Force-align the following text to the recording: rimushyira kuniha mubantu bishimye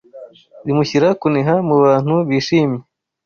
rimushyira 0.65 1.07
kuniha 1.21 1.55
mubantu 1.69 2.15
bishimye 2.27 2.81